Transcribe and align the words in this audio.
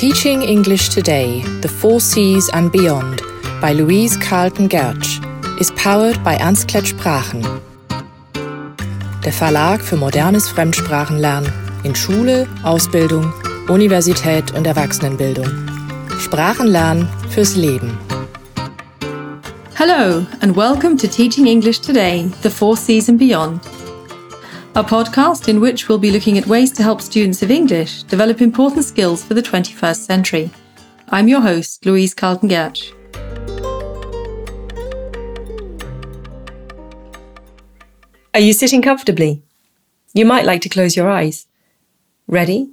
Teaching 0.00 0.40
English 0.40 0.88
Today, 0.88 1.42
The 1.60 1.68
Four 1.68 2.00
Seas 2.00 2.48
and 2.54 2.72
Beyond 2.72 3.20
by 3.60 3.74
Louise 3.74 4.16
Carlton 4.16 4.66
Gertsch 4.66 5.20
is 5.60 5.70
powered 5.72 6.24
by 6.24 6.38
Ernst 6.38 6.68
Klett 6.68 6.86
Sprachen. 6.86 7.44
Der 9.22 9.32
Verlag 9.34 9.82
für 9.82 9.98
modernes 9.98 10.48
Fremdsprachenlernen 10.48 11.52
in 11.84 11.94
Schule, 11.94 12.48
Ausbildung, 12.62 13.30
Universität 13.68 14.54
und 14.54 14.66
Erwachsenenbildung. 14.66 15.68
Sprachenlernen 16.18 17.06
fürs 17.28 17.54
Leben. 17.56 17.98
Hello, 19.74 20.24
and 20.40 20.56
welcome 20.56 20.96
to 20.96 21.08
Teaching 21.08 21.46
English 21.46 21.82
Today, 21.82 22.30
The 22.42 22.48
Four 22.48 22.78
Seas 22.78 23.10
and 23.10 23.18
Beyond 23.18 23.60
a 24.76 24.84
podcast 24.84 25.48
in 25.48 25.60
which 25.60 25.88
we'll 25.88 25.98
be 25.98 26.12
looking 26.12 26.38
at 26.38 26.46
ways 26.46 26.70
to 26.70 26.80
help 26.80 27.00
students 27.00 27.42
of 27.42 27.50
English 27.50 28.04
develop 28.04 28.40
important 28.40 28.84
skills 28.84 29.24
for 29.24 29.34
the 29.34 29.42
21st 29.42 30.06
century. 30.06 30.50
I'm 31.08 31.26
your 31.26 31.40
host, 31.40 31.84
Louise 31.84 32.14
Carlton 32.14 32.48
Gertsch. 32.48 32.92
Are 38.32 38.38
you 38.38 38.52
sitting 38.52 38.80
comfortably? 38.80 39.42
You 40.14 40.24
might 40.24 40.44
like 40.44 40.60
to 40.62 40.68
close 40.68 40.94
your 40.94 41.10
eyes. 41.10 41.48
Ready? 42.28 42.70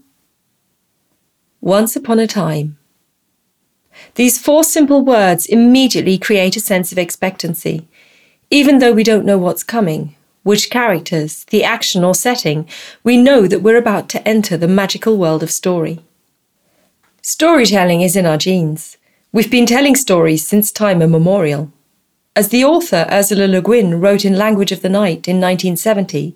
Once 1.62 1.96
upon 1.96 2.20
a 2.20 2.28
time. 2.28 2.78
These 4.14 4.38
four 4.38 4.64
simple 4.64 5.04
words 5.04 5.48
immediately 5.48 6.20
create 6.20 6.56
a 6.56 6.60
sense 6.60 6.92
of 6.92 7.00
expectancy. 7.00 7.88
Even 8.52 8.78
though 8.78 8.94
we 8.94 9.04
don't 9.04 9.26
know 9.26 9.40
what's 9.40 9.64
coming, 9.64 10.16
which 10.48 10.70
characters, 10.70 11.44
the 11.50 11.64
action 11.64 12.06
or 12.06 12.16
setting, 12.16 12.66
we 13.04 13.18
know 13.18 13.48
that 13.48 13.62
we're 13.62 13.78
about 13.78 14.08
to 14.08 14.26
enter 14.26 14.56
the 14.56 14.68
magical 14.68 15.18
world 15.18 15.44
of 15.44 15.52
story. 15.52 16.00
Storytelling 17.22 18.00
is 18.00 18.16
in 18.16 18.26
our 18.26 18.38
genes. 18.38 18.96
We've 19.34 19.52
been 19.52 19.66
telling 19.66 19.98
stories 19.98 20.48
since 20.48 20.72
time 20.72 21.02
immemorial. 21.02 21.70
As 22.34 22.48
the 22.48 22.64
author 22.64 23.06
Ursula 23.12 23.46
Le 23.46 23.62
Guin 23.62 24.00
wrote 24.00 24.24
in 24.24 24.38
Language 24.38 24.72
of 24.72 24.82
the 24.82 24.88
Night 24.88 25.28
in 25.28 25.42
1970, 25.42 26.34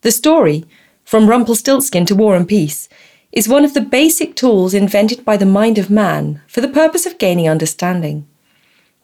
the 0.00 0.10
story, 0.10 0.64
from 1.04 1.28
Rumpelstiltskin 1.28 2.06
to 2.06 2.14
War 2.14 2.34
and 2.34 2.48
Peace, 2.48 2.88
is 3.30 3.46
one 3.46 3.66
of 3.66 3.74
the 3.74 3.82
basic 3.82 4.36
tools 4.36 4.72
invented 4.72 5.22
by 5.26 5.36
the 5.36 5.44
mind 5.44 5.76
of 5.76 5.90
man 5.90 6.40
for 6.46 6.62
the 6.62 6.74
purpose 6.80 7.04
of 7.04 7.18
gaining 7.18 7.46
understanding. 7.46 8.26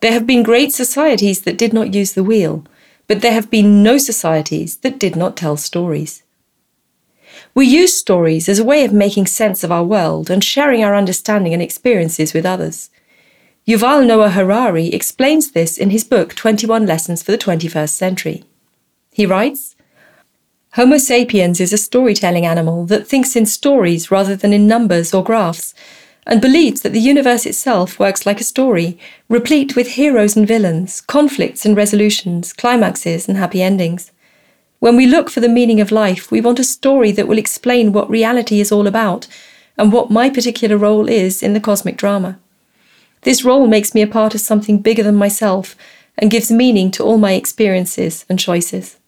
There 0.01 0.13
have 0.13 0.27
been 0.27 0.43
great 0.43 0.73
societies 0.73 1.43
that 1.43 1.59
did 1.59 1.75
not 1.75 1.93
use 1.93 2.15
the 2.15 2.25
wheel, 2.25 2.65
but 3.07 3.21
there 3.21 3.33
have 3.33 3.51
been 3.51 3.83
no 3.83 3.99
societies 3.99 4.79
that 4.79 4.99
did 4.99 5.17
not 5.17 5.37
tell 5.37 5.57
stories. 5.57 6.23
We 7.55 7.67
use 7.67 7.97
stories 7.97 8.49
as 8.49 8.59
a 8.59 8.65
way 8.65 8.85
of 8.85 8.93
making 8.93 9.27
sense 9.27 9.63
of 9.63 9.73
our 9.73 9.85
world 9.85 10.31
and 10.31 10.43
sharing 10.43 10.83
our 10.83 10.95
understanding 10.95 11.53
and 11.53 11.63
experiences 11.63 12.33
with 12.33 12.47
others. 12.47 12.91
Yuval 13.67 14.07
Noah 14.07 14.31
Harari 14.31 14.89
explains 14.89 15.53
this 15.53 15.79
in 15.79 15.91
his 15.91 16.05
book 16.05 16.35
21 16.35 16.87
Lessons 16.87 17.23
for 17.23 17.33
the 17.33 17.39
21st 17.39 17.91
Century. 17.91 18.45
He 19.13 19.27
writes 19.27 19.75
Homo 20.73 20.99
sapiens 20.99 21.61
is 21.61 21.73
a 21.73 21.79
storytelling 21.79 22.45
animal 22.45 22.85
that 22.87 23.07
thinks 23.07 23.37
in 23.37 23.47
stories 23.47 24.11
rather 24.11 24.35
than 24.35 24.53
in 24.53 24.67
numbers 24.67 25.15
or 25.15 25.23
graphs 25.23 25.73
and 26.27 26.41
believes 26.41 26.80
that 26.83 26.92
the 26.92 27.00
universe 27.00 27.47
itself 27.47 27.98
works 27.98 28.25
like 28.25 28.41
a 28.41 28.44
story, 28.44 28.98
replete 29.28 29.77
with 29.77 29.89
heroes 29.89 30.36
and 30.36 30.48
villains, 30.48 31.00
conflicts 31.03 31.64
and 31.67 31.77
resolutions, 31.77 32.53
climaxes 32.53 33.28
and 33.28 33.36
happy 33.36 33.62
endings. 33.62 34.11
When 34.78 34.97
we 34.97 35.06
look 35.06 35.30
for 35.30 35.41
the 35.41 35.48
meaning 35.48 35.80
of 35.80 35.91
life, 35.91 36.30
we 36.30 36.41
want 36.41 36.58
a 36.58 36.64
story 36.64 37.12
that 37.12 37.28
will 37.28 37.39
explain 37.39 37.92
what 37.92 38.11
reality 38.11 38.61
is 38.61 38.72
all 38.72 38.86
about 38.86 39.27
and 39.77 39.92
what 39.92 40.11
my 40.11 40.30
particular 40.30 40.77
role 40.77 41.08
is 41.08 41.42
in 41.42 41.52
the 41.52 41.61
cosmic 41.61 41.97
drama. 41.97 42.39
This 43.22 43.45
role 43.45 43.67
makes 43.67 43.95
me 43.95 44.02
a 44.02 44.06
part 44.06 44.34
of 44.34 44.41
something 44.41 44.78
bigger 44.78 45.02
than 45.02 45.17
myself 45.17 45.75
and 46.19 46.30
gives 46.30 46.50
meaning 46.50 46.91
to 46.92 47.02
all 47.02 47.18
my 47.18 47.33
experiences 47.33 48.24
and 48.29 48.39
choices. 48.39 48.98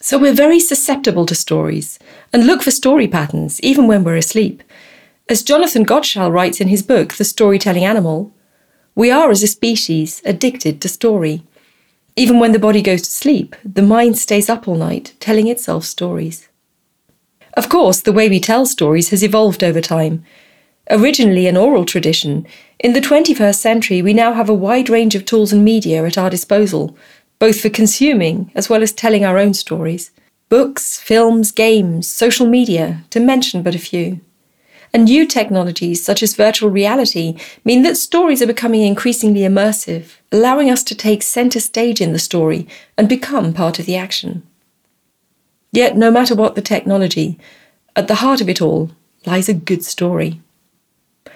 So 0.00 0.18
we're 0.18 0.34
very 0.34 0.60
susceptible 0.60 1.26
to 1.26 1.34
stories 1.34 1.98
and 2.32 2.46
look 2.46 2.62
for 2.62 2.70
story 2.70 3.08
patterns 3.08 3.60
even 3.60 3.86
when 3.86 4.04
we're 4.04 4.16
asleep. 4.16 4.62
As 5.28 5.42
Jonathan 5.42 5.86
Gottschall 5.86 6.32
writes 6.32 6.60
in 6.60 6.68
his 6.68 6.82
book, 6.82 7.14
The 7.14 7.24
Storytelling 7.24 7.84
Animal, 7.84 8.34
we 8.94 9.10
are 9.10 9.30
as 9.30 9.42
a 9.42 9.46
species 9.46 10.20
addicted 10.24 10.80
to 10.80 10.88
story. 10.88 11.44
Even 12.16 12.40
when 12.40 12.52
the 12.52 12.58
body 12.58 12.82
goes 12.82 13.02
to 13.02 13.10
sleep, 13.10 13.54
the 13.64 13.82
mind 13.82 14.18
stays 14.18 14.50
up 14.50 14.66
all 14.66 14.74
night 14.74 15.14
telling 15.20 15.46
itself 15.46 15.84
stories. 15.84 16.48
Of 17.54 17.68
course, 17.68 18.00
the 18.00 18.12
way 18.12 18.28
we 18.28 18.40
tell 18.40 18.66
stories 18.66 19.10
has 19.10 19.22
evolved 19.22 19.62
over 19.62 19.80
time. 19.80 20.24
Originally 20.90 21.46
an 21.46 21.56
oral 21.56 21.84
tradition, 21.84 22.44
in 22.80 22.92
the 22.92 23.00
21st 23.00 23.54
century 23.54 24.02
we 24.02 24.12
now 24.12 24.32
have 24.32 24.48
a 24.48 24.54
wide 24.54 24.90
range 24.90 25.14
of 25.14 25.24
tools 25.24 25.52
and 25.52 25.64
media 25.64 26.04
at 26.04 26.18
our 26.18 26.30
disposal, 26.30 26.96
both 27.38 27.60
for 27.60 27.70
consuming 27.70 28.50
as 28.56 28.68
well 28.68 28.82
as 28.82 28.92
telling 28.92 29.24
our 29.24 29.38
own 29.38 29.54
stories. 29.54 30.10
Books, 30.48 30.98
films, 30.98 31.52
games, 31.52 32.08
social 32.08 32.46
media, 32.46 33.04
to 33.10 33.20
mention 33.20 33.62
but 33.62 33.76
a 33.76 33.78
few. 33.78 34.20
And 34.94 35.04
new 35.04 35.26
technologies 35.26 36.04
such 36.04 36.22
as 36.22 36.34
virtual 36.34 36.68
reality 36.68 37.38
mean 37.64 37.82
that 37.82 37.96
stories 37.96 38.42
are 38.42 38.46
becoming 38.46 38.82
increasingly 38.82 39.40
immersive, 39.40 40.16
allowing 40.30 40.70
us 40.70 40.82
to 40.84 40.94
take 40.94 41.22
center 41.22 41.60
stage 41.60 42.00
in 42.00 42.12
the 42.12 42.18
story 42.18 42.68
and 42.98 43.08
become 43.08 43.54
part 43.54 43.78
of 43.78 43.86
the 43.86 43.96
action. 43.96 44.42
Yet, 45.72 45.96
no 45.96 46.10
matter 46.10 46.34
what 46.34 46.54
the 46.54 46.60
technology, 46.60 47.38
at 47.96 48.06
the 48.06 48.16
heart 48.16 48.42
of 48.42 48.48
it 48.50 48.60
all 48.60 48.90
lies 49.24 49.48
a 49.48 49.54
good 49.54 49.82
story. 49.82 50.42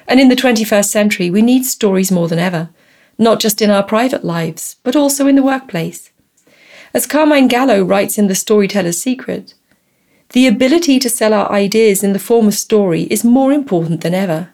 And 0.06 0.20
in 0.20 0.28
the 0.28 0.36
21st 0.36 0.86
century, 0.86 1.30
we 1.30 1.40
need 1.40 1.64
stories 1.64 2.12
more 2.12 2.28
than 2.28 2.38
ever, 2.38 2.68
not 3.18 3.40
just 3.40 3.62
in 3.62 3.70
our 3.70 3.82
private 3.82 4.24
lives, 4.24 4.76
but 4.82 4.94
also 4.94 5.26
in 5.26 5.36
the 5.36 5.42
workplace. 5.42 6.10
As 6.92 7.06
Carmine 7.06 7.48
Gallo 7.48 7.82
writes 7.82 8.18
in 8.18 8.26
The 8.26 8.34
Storyteller's 8.34 9.00
Secret, 9.00 9.54
the 10.30 10.46
ability 10.46 10.98
to 10.98 11.10
sell 11.10 11.32
our 11.32 11.50
ideas 11.50 12.02
in 12.02 12.12
the 12.12 12.18
form 12.18 12.48
of 12.48 12.54
story 12.54 13.02
is 13.04 13.24
more 13.24 13.52
important 13.52 14.00
than 14.00 14.14
ever. 14.14 14.50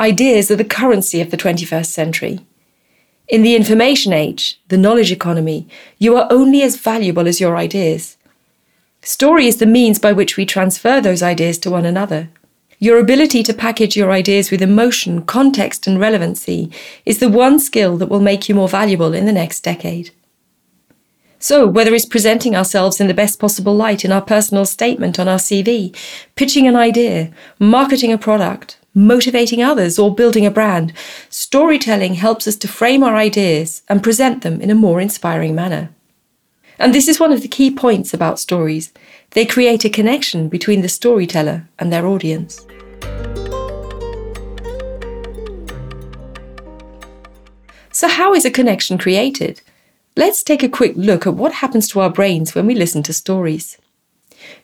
Ideas 0.00 0.50
are 0.50 0.56
the 0.56 0.64
currency 0.64 1.20
of 1.20 1.30
the 1.30 1.36
21st 1.36 1.86
century. 1.86 2.40
In 3.28 3.42
the 3.42 3.54
information 3.54 4.12
age, 4.12 4.60
the 4.68 4.78
knowledge 4.78 5.12
economy, 5.12 5.68
you 5.98 6.16
are 6.16 6.26
only 6.30 6.62
as 6.62 6.76
valuable 6.76 7.28
as 7.28 7.40
your 7.40 7.56
ideas. 7.56 8.16
Story 9.02 9.46
is 9.46 9.58
the 9.58 9.66
means 9.66 9.98
by 9.98 10.12
which 10.12 10.36
we 10.36 10.46
transfer 10.46 11.00
those 11.00 11.22
ideas 11.22 11.58
to 11.58 11.70
one 11.70 11.84
another. 11.84 12.30
Your 12.78 12.98
ability 12.98 13.42
to 13.42 13.54
package 13.54 13.96
your 13.96 14.12
ideas 14.12 14.50
with 14.50 14.62
emotion, 14.62 15.22
context, 15.24 15.86
and 15.86 15.98
relevancy 15.98 16.70
is 17.04 17.18
the 17.18 17.28
one 17.28 17.58
skill 17.58 17.96
that 17.98 18.08
will 18.08 18.20
make 18.20 18.48
you 18.48 18.54
more 18.54 18.68
valuable 18.68 19.12
in 19.12 19.26
the 19.26 19.32
next 19.32 19.60
decade. 19.60 20.10
So, 21.40 21.68
whether 21.68 21.94
it's 21.94 22.04
presenting 22.04 22.56
ourselves 22.56 23.00
in 23.00 23.06
the 23.06 23.14
best 23.14 23.38
possible 23.38 23.74
light 23.74 24.04
in 24.04 24.10
our 24.10 24.20
personal 24.20 24.64
statement 24.64 25.20
on 25.20 25.28
our 25.28 25.38
CV, 25.38 25.94
pitching 26.34 26.66
an 26.66 26.74
idea, 26.74 27.30
marketing 27.60 28.12
a 28.12 28.18
product, 28.18 28.76
motivating 28.92 29.62
others, 29.62 30.00
or 30.00 30.12
building 30.12 30.44
a 30.44 30.50
brand, 30.50 30.92
storytelling 31.28 32.14
helps 32.14 32.48
us 32.48 32.56
to 32.56 32.66
frame 32.66 33.04
our 33.04 33.14
ideas 33.14 33.82
and 33.88 34.02
present 34.02 34.42
them 34.42 34.60
in 34.60 34.68
a 34.68 34.74
more 34.74 35.00
inspiring 35.00 35.54
manner. 35.54 35.90
And 36.76 36.92
this 36.92 37.06
is 37.06 37.20
one 37.20 37.32
of 37.32 37.42
the 37.42 37.48
key 37.48 37.70
points 37.70 38.12
about 38.12 38.40
stories. 38.40 38.92
They 39.30 39.46
create 39.46 39.84
a 39.84 39.90
connection 39.90 40.48
between 40.48 40.82
the 40.82 40.88
storyteller 40.88 41.68
and 41.78 41.92
their 41.92 42.06
audience. 42.06 42.66
So, 47.92 48.08
how 48.08 48.34
is 48.34 48.44
a 48.44 48.50
connection 48.50 48.98
created? 48.98 49.60
Let's 50.18 50.42
take 50.42 50.64
a 50.64 50.68
quick 50.68 50.94
look 50.96 51.28
at 51.28 51.34
what 51.34 51.52
happens 51.52 51.86
to 51.90 52.00
our 52.00 52.10
brains 52.10 52.52
when 52.52 52.66
we 52.66 52.74
listen 52.74 53.04
to 53.04 53.12
stories. 53.12 53.78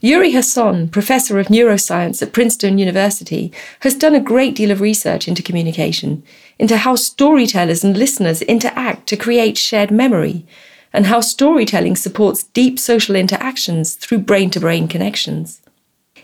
Uri 0.01 0.33
Hasson, 0.33 0.89
professor 0.89 1.39
of 1.39 1.47
neuroscience 1.47 2.21
at 2.21 2.33
Princeton 2.33 2.77
University, 2.77 3.53
has 3.83 3.95
done 3.95 4.17
a 4.17 4.21
great 4.21 4.57
deal 4.57 4.73
of 4.73 4.81
research 4.81 5.29
into 5.29 5.45
communication, 5.45 6.25
into 6.59 6.79
how 6.79 6.97
storytellers 6.97 7.85
and 7.85 7.97
listeners 7.97 8.43
interact 8.43 9.07
to 9.07 9.17
create 9.17 9.57
shared 9.57 9.93
memory, 9.93 10.45
and 10.93 11.07
how 11.07 11.21
storytelling 11.21 11.95
supports 11.95 12.43
deep 12.43 12.77
social 12.77 13.15
interactions 13.15 13.95
through 13.95 14.19
brain 14.19 14.51
to 14.51 14.59
brain 14.59 14.89
connections. 14.89 15.63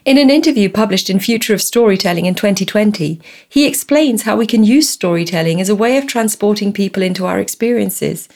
In 0.05 0.19
an 0.19 0.29
interview 0.29 0.69
published 0.69 1.09
in 1.09 1.21
Future 1.21 1.55
of 1.55 1.63
Storytelling 1.63 2.27
in 2.27 2.35
2020, 2.35 3.21
he 3.49 3.65
explains 3.65 4.23
how 4.23 4.35
we 4.35 4.47
can 4.49 4.65
use 4.65 4.89
storytelling 4.89 5.61
as 5.61 5.69
a 5.69 5.77
way 5.77 5.99
of 5.99 6.09
transporting 6.09 6.73
people 6.73 7.01
into 7.01 7.27
our 7.27 7.39
experiences 7.39 8.29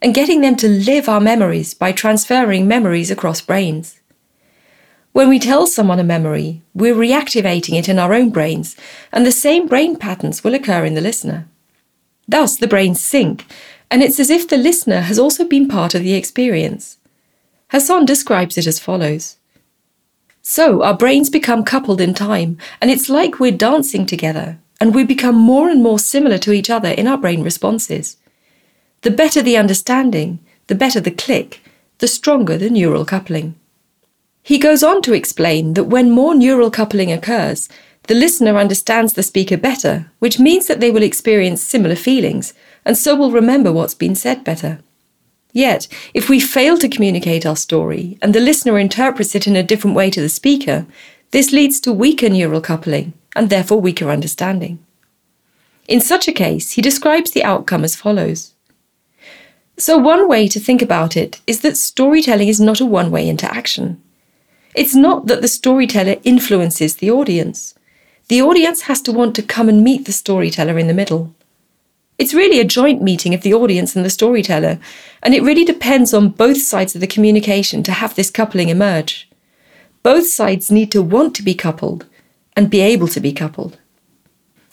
and 0.00 0.14
getting 0.14 0.40
them 0.40 0.56
to 0.56 0.68
live 0.68 1.08
our 1.08 1.20
memories 1.20 1.74
by 1.74 1.92
transferring 1.92 2.68
memories 2.68 3.10
across 3.10 3.40
brains. 3.40 4.00
When 5.12 5.28
we 5.28 5.38
tell 5.38 5.66
someone 5.66 5.98
a 5.98 6.04
memory, 6.04 6.62
we're 6.74 6.94
reactivating 6.94 7.78
it 7.78 7.88
in 7.88 7.98
our 7.98 8.14
own 8.14 8.30
brains, 8.30 8.76
and 9.10 9.26
the 9.26 9.32
same 9.32 9.66
brain 9.66 9.96
patterns 9.96 10.44
will 10.44 10.54
occur 10.54 10.84
in 10.84 10.94
the 10.94 11.00
listener. 11.00 11.48
Thus, 12.28 12.56
the 12.56 12.68
brains 12.68 13.02
sync, 13.02 13.44
and 13.90 14.02
it's 14.02 14.20
as 14.20 14.30
if 14.30 14.46
the 14.46 14.58
listener 14.58 15.00
has 15.00 15.18
also 15.18 15.44
been 15.44 15.66
part 15.66 15.94
of 15.94 16.02
the 16.02 16.14
experience. 16.14 16.98
Hasson 17.68 18.04
describes 18.04 18.56
it 18.56 18.66
as 18.66 18.78
follows 18.78 19.38
So 20.42 20.82
our 20.82 20.96
brains 20.96 21.30
become 21.30 21.64
coupled 21.64 22.00
in 22.00 22.14
time, 22.14 22.58
and 22.80 22.90
it's 22.90 23.08
like 23.08 23.40
we're 23.40 23.50
dancing 23.50 24.06
together, 24.06 24.58
and 24.80 24.94
we 24.94 25.04
become 25.04 25.34
more 25.34 25.68
and 25.68 25.82
more 25.82 25.98
similar 25.98 26.38
to 26.38 26.52
each 26.52 26.70
other 26.70 26.90
in 26.90 27.08
our 27.08 27.18
brain 27.18 27.42
responses. 27.42 28.18
The 29.02 29.10
better 29.10 29.42
the 29.42 29.56
understanding, 29.56 30.40
the 30.66 30.74
better 30.74 31.00
the 31.00 31.10
click, 31.10 31.60
the 31.98 32.08
stronger 32.08 32.58
the 32.58 32.70
neural 32.70 33.04
coupling. 33.04 33.54
He 34.42 34.58
goes 34.58 34.82
on 34.82 35.02
to 35.02 35.12
explain 35.12 35.74
that 35.74 35.84
when 35.84 36.10
more 36.10 36.34
neural 36.34 36.70
coupling 36.70 37.12
occurs, 37.12 37.68
the 38.08 38.14
listener 38.14 38.56
understands 38.56 39.12
the 39.12 39.22
speaker 39.22 39.56
better, 39.56 40.10
which 40.18 40.40
means 40.40 40.66
that 40.66 40.80
they 40.80 40.90
will 40.90 41.02
experience 41.02 41.62
similar 41.62 41.94
feelings, 41.94 42.54
and 42.84 42.96
so 42.96 43.14
will 43.14 43.30
remember 43.30 43.70
what's 43.70 43.94
been 43.94 44.14
said 44.14 44.42
better. 44.42 44.80
Yet, 45.52 45.86
if 46.14 46.28
we 46.28 46.40
fail 46.40 46.78
to 46.78 46.88
communicate 46.88 47.44
our 47.46 47.56
story 47.56 48.18
and 48.20 48.34
the 48.34 48.40
listener 48.40 48.78
interprets 48.78 49.34
it 49.34 49.46
in 49.46 49.56
a 49.56 49.62
different 49.62 49.96
way 49.96 50.10
to 50.10 50.20
the 50.20 50.28
speaker, 50.28 50.86
this 51.30 51.52
leads 51.52 51.80
to 51.80 51.92
weaker 51.92 52.28
neural 52.28 52.60
coupling 52.60 53.12
and 53.36 53.50
therefore 53.50 53.80
weaker 53.80 54.10
understanding. 54.10 54.78
In 55.86 56.00
such 56.00 56.26
a 56.28 56.32
case, 56.32 56.72
he 56.72 56.82
describes 56.82 57.30
the 57.30 57.44
outcome 57.44 57.84
as 57.84 57.96
follows. 57.96 58.54
So, 59.80 59.96
one 59.96 60.28
way 60.28 60.48
to 60.48 60.58
think 60.58 60.82
about 60.82 61.16
it 61.16 61.40
is 61.46 61.60
that 61.60 61.76
storytelling 61.76 62.48
is 62.48 62.60
not 62.60 62.80
a 62.80 62.84
one 62.84 63.12
way 63.12 63.28
interaction. 63.28 64.02
It's 64.74 64.94
not 64.94 65.26
that 65.26 65.40
the 65.40 65.46
storyteller 65.46 66.16
influences 66.24 66.96
the 66.96 67.12
audience. 67.12 67.74
The 68.26 68.42
audience 68.42 68.82
has 68.82 69.00
to 69.02 69.12
want 69.12 69.36
to 69.36 69.42
come 69.42 69.68
and 69.68 69.84
meet 69.84 70.04
the 70.04 70.12
storyteller 70.12 70.80
in 70.80 70.88
the 70.88 70.94
middle. 70.94 71.32
It's 72.18 72.34
really 72.34 72.58
a 72.58 72.64
joint 72.64 73.00
meeting 73.02 73.34
of 73.34 73.42
the 73.42 73.54
audience 73.54 73.94
and 73.94 74.04
the 74.04 74.10
storyteller, 74.10 74.80
and 75.22 75.32
it 75.32 75.44
really 75.44 75.64
depends 75.64 76.12
on 76.12 76.30
both 76.30 76.60
sides 76.60 76.96
of 76.96 77.00
the 77.00 77.06
communication 77.06 77.84
to 77.84 77.92
have 77.92 78.16
this 78.16 78.30
coupling 78.30 78.70
emerge. 78.70 79.30
Both 80.02 80.26
sides 80.26 80.72
need 80.72 80.90
to 80.90 81.02
want 81.02 81.36
to 81.36 81.44
be 81.44 81.54
coupled 81.54 82.06
and 82.56 82.68
be 82.68 82.80
able 82.80 83.06
to 83.08 83.20
be 83.20 83.32
coupled. 83.32 83.78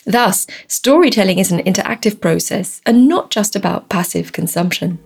Thus, 0.06 0.46
storytelling 0.68 1.40
is 1.40 1.52
an 1.52 1.64
interactive 1.64 2.22
process 2.22 2.80
and 2.86 3.08
not 3.08 3.32
just 3.32 3.56
about 3.56 3.90
passive 3.90 4.32
consumption. 4.32 5.00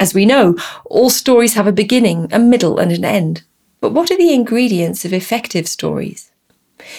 As 0.00 0.12
we 0.12 0.26
know, 0.26 0.56
all 0.86 1.08
stories 1.08 1.54
have 1.54 1.68
a 1.68 1.72
beginning, 1.72 2.28
a 2.32 2.38
middle, 2.38 2.78
and 2.78 2.90
an 2.90 3.04
end. 3.04 3.44
But 3.80 3.92
what 3.92 4.10
are 4.10 4.16
the 4.16 4.34
ingredients 4.34 5.04
of 5.04 5.12
effective 5.12 5.68
stories? 5.68 6.32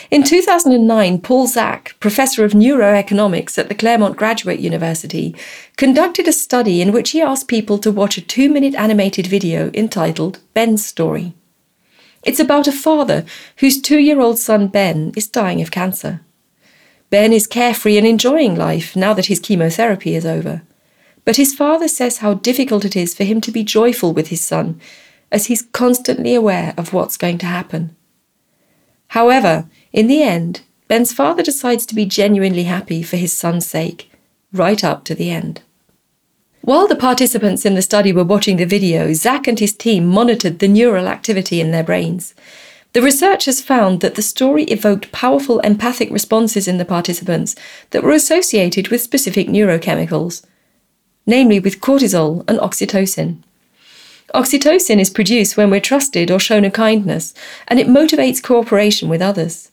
In 0.10 0.24
2009, 0.24 1.20
Paul 1.20 1.48
Zak, 1.48 1.96
professor 2.00 2.46
of 2.46 2.54
neuroeconomics 2.54 3.58
at 3.58 3.68
the 3.68 3.76
Claremont 3.76 4.16
Graduate 4.16 4.60
University, 4.60 5.36
conducted 5.76 6.28
a 6.28 6.32
study 6.32 6.82
in 6.82 6.94
which 6.94 7.12
he 7.12 7.22
asked 7.22 7.50
people 7.50 7.78
to 7.80 7.92
watch 7.92 8.18
a 8.18 8.22
two 8.22 8.50
minute 8.50 8.76
animated 8.76 9.28
video 9.28 9.70
entitled 9.74 10.40
Ben's 10.54 10.86
Story. 10.86 11.34
It's 12.26 12.40
about 12.40 12.68
a 12.68 12.72
father 12.72 13.24
whose 13.58 13.80
two 13.80 14.00
year 14.00 14.20
old 14.20 14.40
son 14.40 14.68
Ben 14.68 15.14
is 15.16 15.28
dying 15.28 15.62
of 15.62 15.72
cancer. 15.72 16.22
Ben 17.12 17.32
is 17.32 17.46
carefree 17.46 17.98
and 17.98 18.08
enjoying 18.08 18.56
life 18.56 18.96
now 18.96 19.14
that 19.14 19.28
his 19.28 19.40
chemotherapy 19.40 20.16
is 20.16 20.26
over. 20.26 20.64
But 21.24 21.38
his 21.38 21.54
father 21.54 21.88
says 21.88 22.18
how 22.18 22.34
difficult 22.34 22.84
it 22.84 22.96
is 22.96 23.14
for 23.14 23.24
him 23.24 23.42
to 23.42 23.52
be 23.52 23.64
joyful 23.64 24.12
with 24.12 24.28
his 24.28 24.42
son, 24.42 24.82
as 25.32 25.46
he's 25.46 25.62
constantly 25.62 26.34
aware 26.34 26.74
of 26.78 26.94
what's 26.94 27.18
going 27.18 27.38
to 27.40 27.46
happen. 27.46 27.96
However, 29.10 29.70
in 29.94 30.08
the 30.08 30.24
end, 30.24 30.62
Ben's 30.88 31.14
father 31.14 31.44
decides 31.44 31.86
to 31.88 31.96
be 31.96 32.06
genuinely 32.06 32.64
happy 32.64 33.02
for 33.04 33.18
his 33.18 33.34
son's 33.34 33.66
sake, 33.66 34.12
right 34.52 34.84
up 34.84 35.04
to 35.06 35.16
the 35.16 35.30
end. 35.30 35.62
While 36.66 36.88
the 36.88 36.96
participants 36.96 37.64
in 37.64 37.76
the 37.76 37.84
study 37.84 38.12
were 38.12 38.24
watching 38.24 38.58
the 38.58 38.66
video, 38.66 39.14
Zak 39.14 39.48
and 39.48 39.60
his 39.60 39.72
team 39.72 40.08
monitored 40.08 40.58
the 40.58 40.68
neural 40.68 41.08
activity 41.08 41.62
in 41.62 41.70
their 41.70 41.84
brains. 41.84 42.34
The 42.94 43.04
researchers 43.04 43.62
found 43.62 44.02
that 44.02 44.16
the 44.16 44.24
story 44.24 44.64
evoked 44.64 45.12
powerful 45.12 45.60
empathic 45.60 46.10
responses 46.10 46.68
in 46.68 46.80
the 46.80 46.84
participants 46.84 47.56
that 47.92 48.02
were 48.02 48.14
associated 48.14 48.88
with 48.88 49.04
specific 49.04 49.48
neurochemicals, 49.48 50.44
namely 51.28 51.60
with 51.60 51.82
cortisol 51.82 52.44
and 52.48 52.58
oxytocin. 52.58 53.44
Oxytocin 54.34 55.00
is 55.00 55.12
produced 55.12 55.58
when 55.58 55.70
we're 55.70 55.80
trusted 55.80 56.32
or 56.32 56.40
shown 56.40 56.66
a 56.66 56.72
kindness, 56.72 57.36
and 57.68 57.80
it 57.80 57.86
motivates 57.86 58.42
cooperation 58.42 59.08
with 59.08 59.22
others. 59.22 59.70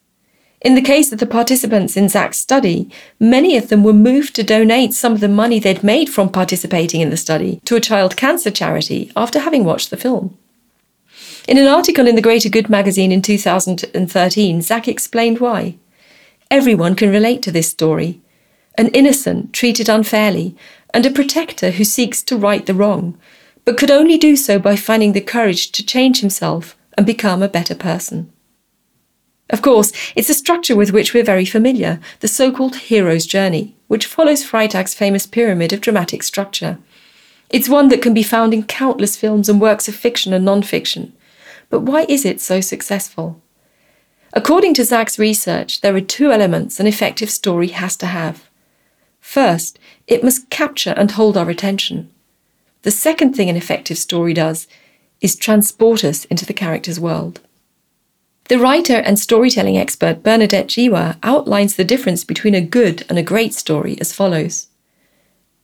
In 0.63 0.77
the 0.77 0.81
case 0.81 1.11
of 1.11 1.19
the 1.19 1.27
participants 1.27 1.97
in 1.97 2.09
Zak's 2.09 2.39
study, 2.39 2.89
many 3.19 3.57
of 3.57 3.69
them 3.69 3.83
were 3.83 3.93
moved 3.93 4.35
to 4.37 4.45
donate 4.45 4.95
some 4.95 5.13
of 5.13 5.19
the 5.19 5.29
money 5.29 5.59
they'd 5.59 5.83
made 5.83 6.09
from 6.09 6.29
participating 6.29 7.01
in 7.01 7.11
the 7.11 7.17
study 7.17 7.61
to 7.65 7.75
a 7.75 7.81
child 7.81 8.17
cancer 8.17 8.51
charity 8.51 9.11
after 9.17 9.41
having 9.41 9.65
watched 9.65 9.91
the 9.91 9.97
film. 9.97 10.39
In 11.49 11.59
an 11.59 11.67
article 11.67 12.07
in 12.07 12.15
the 12.15 12.23
Greater 12.23 12.49
Good 12.49 12.71
magazine 12.71 13.11
in 13.11 13.23
2013, 13.23 14.63
Zach 14.63 14.87
explained 14.87 15.41
why. 15.41 15.75
Everyone 16.49 16.95
can 16.95 17.11
relate 17.11 17.43
to 17.43 17.51
this 17.51 17.69
story. 17.69 18.21
An 18.79 18.87
innocent 18.89 19.53
treated 19.53 19.89
unfairly, 19.89 20.55
and 20.95 21.05
a 21.05 21.11
protector 21.11 21.73
who 21.73 21.85
seeks 21.85 22.23
to 22.23 22.37
right 22.37 22.65
the 22.65 22.75
wrong, 22.75 23.19
but 23.65 23.77
could 23.77 23.91
only 23.91 24.17
do 24.17 24.37
so 24.37 24.61
by 24.61 24.77
finding 24.77 25.13
the 25.13 25.21
courage 25.21 25.73
to 25.73 25.85
change 25.85 26.21
himself 26.21 26.77
and 26.97 27.05
become 27.05 27.43
a 27.43 27.49
better 27.49 27.75
person. 27.75 28.32
Of 29.53 29.61
course, 29.61 29.93
it's 30.17 30.31
a 30.31 30.35
structure 30.35 30.75
with 30.75 30.93
which 30.93 31.13
we're 31.13 31.23
very 31.23 31.45
familiar, 31.45 32.01
the 32.21 32.29
so 32.29 32.51
called 32.51 32.77
hero's 32.77 33.27
journey, 33.27 33.77
which 33.87 34.07
follows 34.07 34.43
Freytag's 34.43 34.95
famous 34.95 35.27
pyramid 35.27 35.75
of 35.75 35.83
dramatic 35.83 36.23
structure. 36.23 36.79
It's 37.51 37.69
one 37.69 37.89
that 37.89 38.01
can 38.01 38.15
be 38.15 38.23
found 38.23 38.55
in 38.55 38.63
countless 38.63 39.15
films 39.15 39.51
and 39.51 39.61
works 39.61 39.89
of 39.89 39.95
fiction 39.95 40.33
and 40.33 40.43
non 40.43 40.63
fiction. 40.63 41.13
But 41.69 41.81
why 41.81 42.07
is 42.09 42.25
it 42.25 42.41
so 42.41 42.63
successful? 42.63 43.43
According 44.33 44.73
to 44.75 44.85
Zak's 44.85 45.19
research, 45.19 45.83
there 45.83 45.95
are 45.95 46.01
two 46.01 46.33
elements 46.33 46.81
an 46.81 46.87
effective 46.87 47.29
story 47.29 47.69
has 47.69 47.95
to 47.99 48.07
have. 48.07 48.49
First, 49.21 49.79
it 50.07 50.25
must 50.25 50.49
capture 50.49 50.95
and 50.97 51.11
hold 51.11 51.37
our 51.37 51.51
attention. 51.51 52.11
The 52.83 52.91
second 52.91 53.35
thing 53.37 53.51
an 53.51 53.57
effective 53.57 53.99
story 53.99 54.33
does 54.33 54.67
is 55.21 55.37
transport 55.37 56.05
us 56.05 56.25
into 56.25 56.47
the 56.47 56.55
character's 56.55 56.99
world. 56.99 57.41
The 58.53 58.59
writer 58.59 58.97
and 58.97 59.19
storytelling 59.19 59.79
expert 59.79 60.23
Bernadette 60.23 60.67
Jiwa 60.67 61.17
outlines 61.23 61.77
the 61.77 61.85
difference 61.85 62.23
between 62.23 62.55
a 62.55 62.61
good 62.61 63.03
and 63.09 63.19
a 63.19 63.23
great 63.23 63.55
story 63.55 63.97
as 63.99 64.13
follows 64.13 64.67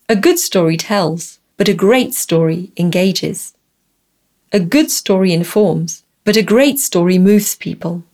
A 0.09 0.17
good 0.17 0.39
story 0.39 0.79
tells, 0.79 1.39
but 1.59 1.69
a 1.69 1.75
great 1.75 2.15
story 2.15 2.73
engages. 2.79 3.53
A 4.55 4.59
good 4.59 4.91
story 4.91 5.35
informs, 5.35 6.03
but 6.25 6.39
a 6.39 6.43
great 6.43 6.79
story 6.79 7.19
moves 7.19 7.57
people. 7.57 8.05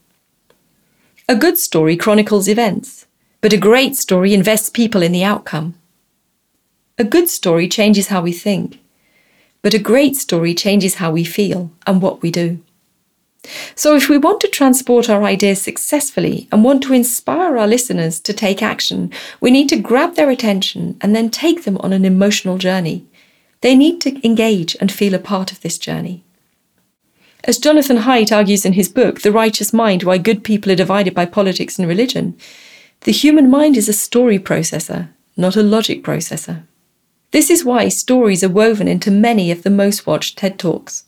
A 1.28 1.37
good 1.37 1.57
story 1.57 1.97
chronicles 1.97 2.49
events, 2.49 3.07
but 3.43 3.52
a 3.52 3.57
great 3.57 3.95
story 3.95 4.35
invests 4.35 4.71
people 4.71 5.04
in 5.04 5.12
the 5.12 5.23
outcome. 5.23 5.76
A 6.99 7.04
good 7.04 7.28
story 7.28 7.69
changes 7.69 8.09
how 8.09 8.23
we 8.23 8.33
think, 8.33 8.81
but 9.62 9.73
a 9.73 9.78
great 9.78 10.16
story 10.16 10.52
changes 10.52 10.97
how 10.97 11.12
we 11.12 11.23
feel 11.23 11.71
and 11.87 12.02
what 12.02 12.23
we 12.23 12.33
do. 12.33 12.61
So, 13.75 13.95
if 13.95 14.09
we 14.09 14.19
want 14.19 14.41
to 14.41 14.49
transport 14.49 15.11
our 15.11 15.23
ideas 15.23 15.61
successfully 15.61 16.49
and 16.51 16.65
want 16.65 16.83
to 16.85 16.95
inspire 16.95 17.59
our 17.59 17.67
listeners 17.67 18.21
to 18.21 18.33
take 18.33 18.63
action, 18.63 19.11
we 19.41 19.51
need 19.51 19.69
to 19.69 19.77
grab 19.77 20.15
their 20.15 20.31
attention 20.31 20.97
and 21.01 21.15
then 21.15 21.31
take 21.31 21.65
them 21.65 21.77
on 21.79 21.93
an 21.93 22.05
emotional 22.05 22.59
journey. 22.59 23.07
They 23.61 23.75
need 23.75 24.01
to 24.03 24.27
engage 24.27 24.77
and 24.81 24.91
feel 24.91 25.15
a 25.15 25.19
part 25.19 25.53
of 25.53 25.61
this 25.61 25.79
journey. 25.79 26.25
As 27.45 27.59
Jonathan 27.59 27.99
Haidt 27.99 28.35
argues 28.35 28.65
in 28.65 28.73
his 28.73 28.89
book, 28.89 29.21
The 29.21 29.33
Righteous 29.33 29.73
Mind 29.73 30.03
Why 30.03 30.17
Good 30.17 30.45
People 30.45 30.73
Are 30.73 30.77
Divided 30.77 31.15
by 31.15 31.27
Politics 31.27 31.79
and 31.79 31.87
Religion, 31.87 32.37
the 33.01 33.13
human 33.13 33.51
mind 33.51 33.77
is 33.77 33.89
a 33.89 33.93
story 33.93 34.39
processor, 34.39 35.11
not 35.37 35.57
a 35.57 35.63
logic 35.63 36.03
processor. 36.03 36.63
This 37.33 37.51
is 37.51 37.65
why 37.65 37.89
stories 37.89 38.43
are 38.43 38.49
woven 38.49 38.89
into 38.89 39.11
many 39.11 39.51
of 39.51 39.63
the 39.63 39.71
most 39.71 40.07
watched 40.07 40.39
TED 40.39 40.59
Talks. 40.59 41.05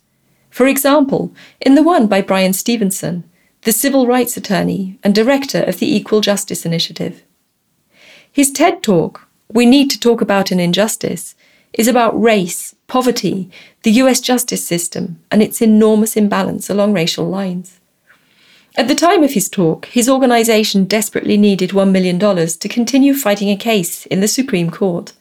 For 0.57 0.67
example, 0.67 1.35
in 1.61 1.75
the 1.75 1.83
one 1.83 2.07
by 2.07 2.23
Bryan 2.23 2.55
Stevenson, 2.55 3.25
the 3.65 3.73
civil 3.73 4.07
rights 4.07 4.39
attorney 4.39 4.99
and 5.05 5.15
director 5.15 5.63
of 5.63 5.81
the 5.81 5.95
Equal 5.95 6.23
Justice 6.23 6.65
Initiative. 6.65 7.23
His 8.33 8.51
TED 8.51 8.83
Talk, 8.83 9.29
We 9.53 9.67
Need 9.67 9.91
to 9.91 10.01
Talk 10.01 10.23
About 10.23 10.51
an 10.51 10.59
Injustice, 10.59 11.35
is 11.75 11.89
about 11.89 12.19
race, 12.19 12.75
poverty, 12.87 13.51
the 13.83 13.91
US 14.01 14.19
justice 14.19 14.67
system, 14.67 15.21
and 15.31 15.43
its 15.43 15.61
enormous 15.61 16.17
imbalance 16.17 16.71
along 16.71 16.95
racial 16.95 17.29
lines. 17.29 17.79
At 18.77 18.89
the 18.89 18.95
time 18.95 19.23
of 19.23 19.33
his 19.33 19.51
talk, 19.51 19.85
his 19.85 20.09
organization 20.09 20.87
desperately 20.87 21.37
needed 21.37 21.73
$1 21.73 21.91
million 21.91 22.19
to 22.19 22.69
continue 22.71 23.13
fighting 23.13 23.51
a 23.51 23.59
case 23.59 24.07
in 24.07 24.21
the 24.21 24.27
Supreme 24.27 24.71
Court 24.71 25.13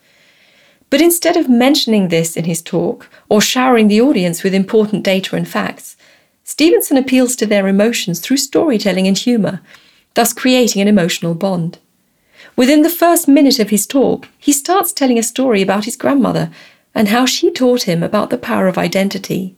but 0.95 1.01
instead 1.01 1.35
of 1.35 1.49
mentioning 1.49 2.07
this 2.07 2.37
in 2.37 2.45
his 2.45 2.61
talk 2.61 3.09
or 3.27 3.41
showering 3.41 3.89
the 3.89 3.99
audience 3.99 4.43
with 4.43 4.53
important 4.53 5.03
data 5.03 5.35
and 5.35 5.45
facts, 5.45 5.97
Stevenson 6.45 6.95
appeals 6.95 7.35
to 7.35 7.45
their 7.45 7.67
emotions 7.67 8.21
through 8.21 8.37
storytelling 8.37 9.05
and 9.05 9.17
humour, 9.17 9.59
thus 10.13 10.31
creating 10.31 10.81
an 10.81 10.87
emotional 10.87 11.35
bond. 11.35 11.79
Within 12.55 12.81
the 12.81 12.89
first 12.89 13.27
minute 13.27 13.59
of 13.59 13.71
his 13.71 13.85
talk, 13.85 14.29
he 14.37 14.53
starts 14.53 14.93
telling 14.93 15.19
a 15.19 15.23
story 15.23 15.61
about 15.61 15.83
his 15.83 15.97
grandmother 15.97 16.49
and 16.93 17.09
how 17.09 17.25
she 17.25 17.51
taught 17.51 17.81
him 17.81 18.01
about 18.01 18.29
the 18.29 18.37
power 18.37 18.69
of 18.69 18.77
identity, 18.77 19.53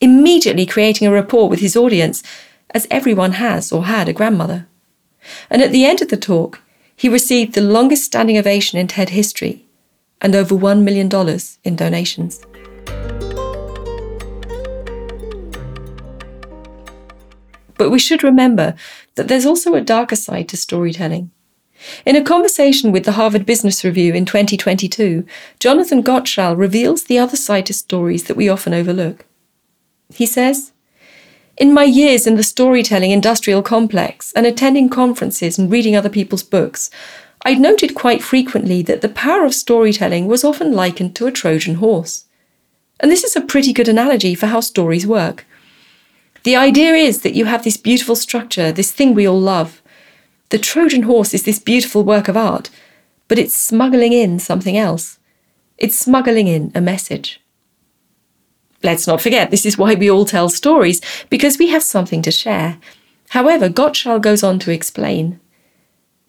immediately 0.00 0.64
creating 0.64 1.08
a 1.08 1.10
rapport 1.10 1.48
with 1.48 1.58
his 1.58 1.76
audience, 1.76 2.22
as 2.70 2.86
everyone 2.88 3.32
has 3.32 3.72
or 3.72 3.86
had 3.86 4.08
a 4.08 4.12
grandmother. 4.12 4.68
And 5.50 5.60
at 5.60 5.72
the 5.72 5.84
end 5.84 6.02
of 6.02 6.08
the 6.08 6.16
talk, 6.16 6.62
he 6.94 7.08
received 7.08 7.54
the 7.54 7.62
longest 7.62 8.04
standing 8.04 8.38
ovation 8.38 8.78
in 8.78 8.86
TED 8.86 9.08
history 9.08 9.64
and 10.20 10.34
over 10.34 10.54
$1 10.54 10.82
million 10.82 11.08
in 11.64 11.76
donations. 11.76 12.44
But 17.76 17.90
we 17.90 17.98
should 17.98 18.24
remember 18.24 18.74
that 19.14 19.28
there's 19.28 19.46
also 19.46 19.74
a 19.74 19.80
darker 19.80 20.16
side 20.16 20.48
to 20.48 20.56
storytelling. 20.56 21.30
In 22.04 22.16
a 22.16 22.24
conversation 22.24 22.90
with 22.90 23.04
the 23.04 23.12
Harvard 23.12 23.46
Business 23.46 23.84
Review 23.84 24.12
in 24.12 24.24
2022, 24.24 25.24
Jonathan 25.60 26.02
Gottschall 26.02 26.58
reveals 26.58 27.04
the 27.04 27.18
other 27.18 27.36
side 27.36 27.66
to 27.66 27.72
stories 27.72 28.24
that 28.24 28.36
we 28.36 28.48
often 28.48 28.74
overlook. 28.74 29.24
He 30.12 30.26
says, 30.26 30.72
In 31.56 31.72
my 31.72 31.84
years 31.84 32.26
in 32.26 32.34
the 32.34 32.42
storytelling 32.42 33.12
industrial 33.12 33.62
complex 33.62 34.32
and 34.32 34.44
attending 34.44 34.88
conferences 34.88 35.56
and 35.56 35.70
reading 35.70 35.94
other 35.94 36.08
people's 36.08 36.42
books, 36.42 36.90
I'd 37.48 37.60
noted 37.60 37.94
quite 37.94 38.22
frequently 38.22 38.82
that 38.82 39.00
the 39.00 39.08
power 39.08 39.46
of 39.46 39.54
storytelling 39.54 40.26
was 40.26 40.44
often 40.44 40.74
likened 40.74 41.16
to 41.16 41.26
a 41.26 41.32
Trojan 41.32 41.76
horse. 41.76 42.26
And 43.00 43.10
this 43.10 43.24
is 43.24 43.34
a 43.36 43.40
pretty 43.40 43.72
good 43.72 43.88
analogy 43.88 44.34
for 44.34 44.48
how 44.48 44.60
stories 44.60 45.06
work. 45.06 45.46
The 46.42 46.56
idea 46.56 46.92
is 46.92 47.22
that 47.22 47.32
you 47.32 47.46
have 47.46 47.64
this 47.64 47.78
beautiful 47.78 48.16
structure, 48.16 48.70
this 48.70 48.92
thing 48.92 49.14
we 49.14 49.26
all 49.26 49.40
love. 49.40 49.80
The 50.50 50.58
Trojan 50.58 51.04
horse 51.04 51.32
is 51.32 51.44
this 51.44 51.58
beautiful 51.58 52.04
work 52.04 52.28
of 52.28 52.36
art, 52.36 52.68
but 53.28 53.38
it's 53.38 53.56
smuggling 53.56 54.12
in 54.12 54.38
something 54.38 54.76
else. 54.76 55.18
It's 55.78 55.98
smuggling 55.98 56.48
in 56.48 56.70
a 56.74 56.82
message. 56.82 57.40
Let's 58.82 59.06
not 59.06 59.22
forget, 59.22 59.50
this 59.50 59.64
is 59.64 59.78
why 59.78 59.94
we 59.94 60.10
all 60.10 60.26
tell 60.26 60.50
stories, 60.50 61.00
because 61.30 61.56
we 61.56 61.68
have 61.68 61.82
something 61.82 62.20
to 62.20 62.30
share. 62.30 62.76
However, 63.30 63.70
Gottschall 63.70 64.20
goes 64.20 64.42
on 64.42 64.58
to 64.58 64.70
explain. 64.70 65.40